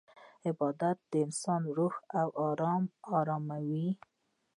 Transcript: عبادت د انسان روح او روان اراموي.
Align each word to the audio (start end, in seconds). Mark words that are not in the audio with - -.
عبادت 0.47 0.97
د 1.11 1.13
انسان 1.25 1.61
روح 1.77 1.95
او 2.19 2.27
روان 2.59 2.83
اراموي. 3.17 3.89